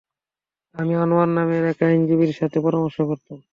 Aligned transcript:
আমি 0.75 0.93
আনোয়ার 0.95 1.29
নামের 1.29 1.63
এক 1.65 1.79
আইনজীবীর 1.83 2.33
সাথে 2.33 2.57
পরামর্শ 2.59 2.97
করতাম। 3.01 3.37